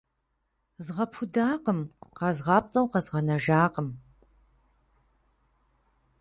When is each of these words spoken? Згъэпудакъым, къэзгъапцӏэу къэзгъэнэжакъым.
Згъэпудакъым, 0.85 1.79
къэзгъапцӏэу 2.17 2.87
къэзгъэнэжакъым. 2.91 3.89